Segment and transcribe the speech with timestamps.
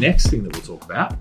[0.00, 1.16] next thing that we'll talk about,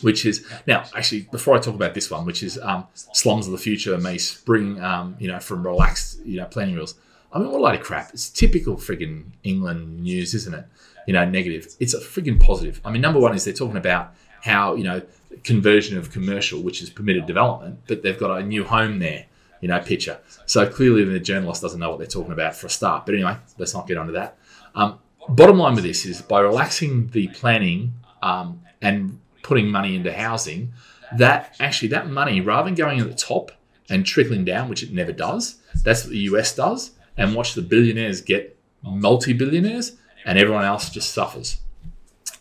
[0.00, 3.52] which is now actually before I talk about this one, which is um, slums of
[3.52, 6.94] the future may spring, um, you know, from relaxed, you know, planning rules.
[7.32, 8.10] I mean, what a load of crap!
[8.12, 10.64] It's typical frigging England news, isn't it?
[11.06, 11.74] You know, negative.
[11.80, 12.80] It's a frigging positive.
[12.84, 15.02] I mean, number one is they're talking about how you know
[15.42, 19.26] conversion of commercial, which is permitted development, but they've got a new home there,
[19.60, 20.18] you know, picture.
[20.46, 23.04] So clearly the journalist doesn't know what they're talking about for a start.
[23.04, 24.38] But anyway, let's not get onto that.
[24.74, 30.12] Um, bottom line with this is by relaxing the planning um, and putting money into
[30.12, 30.72] housing,
[31.16, 33.52] that actually that money, rather than going at the top
[33.90, 37.62] and trickling down, which it never does, that's what the US does, and watch the
[37.62, 41.58] billionaires get multi-billionaires and everyone else just suffers.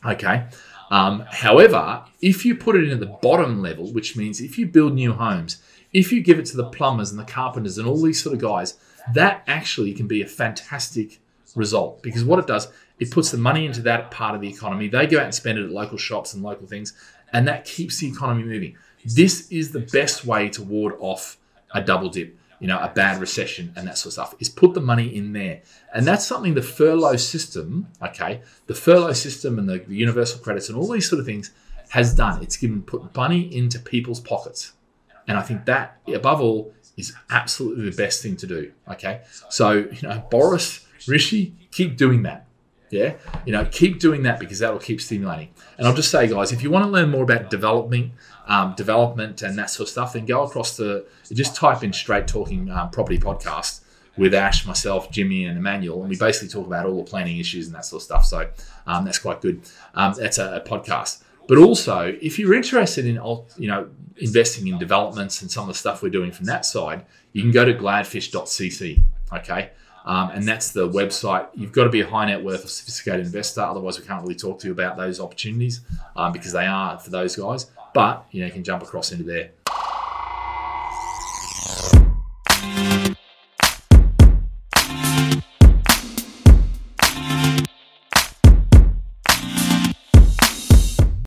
[0.05, 0.45] Okay.
[0.89, 4.67] Um, however, if you put it in at the bottom level, which means if you
[4.67, 8.01] build new homes, if you give it to the plumbers and the carpenters and all
[8.01, 8.75] these sort of guys,
[9.13, 11.19] that actually can be a fantastic
[11.55, 12.67] result because what it does,
[12.99, 14.87] it puts the money into that part of the economy.
[14.87, 16.93] They go out and spend it at local shops and local things,
[17.31, 18.77] and that keeps the economy moving.
[19.05, 21.37] This is the best way to ward off
[21.73, 24.73] a double dip you know, a bad recession and that sort of stuff, is put
[24.73, 25.61] the money in there.
[25.93, 30.69] And that's something the furlough system, okay, the furlough system and the, the universal credits
[30.69, 31.51] and all these sort of things
[31.89, 32.41] has done.
[32.41, 34.71] It's given put money into people's pockets.
[35.27, 38.71] And I think that, above all, is absolutely the best thing to do.
[38.89, 39.23] Okay.
[39.49, 42.47] So, you know, Boris, Rishi, keep doing that.
[42.89, 43.15] Yeah.
[43.45, 45.49] You know, keep doing that because that'll keep stimulating.
[45.77, 48.11] And I'll just say, guys, if you want to learn more about developing,
[48.45, 52.27] um, development and that sort of stuff, then go across to just type in straight
[52.27, 53.81] talking um, property podcast
[54.17, 57.65] with Ash, myself, Jimmy, and Emmanuel, and we basically talk about all the planning issues
[57.65, 58.25] and that sort of stuff.
[58.25, 58.49] So
[58.85, 59.61] um, that's quite good.
[59.95, 61.23] Um, that's a, a, podcast.
[61.47, 63.15] But also, if you're interested in
[63.57, 67.05] you know investing in developments and some of the stuff we're doing from that side,
[67.31, 69.03] you can go to gladfish.cc.
[69.35, 69.71] Okay.
[70.05, 71.47] Um, and that's the website.
[71.53, 74.35] You've got to be a high net worth or sophisticated investor, otherwise we can't really
[74.35, 75.81] talk to you about those opportunities
[76.17, 77.67] um, because they are for those guys.
[77.93, 79.51] But you know, you can jump across into there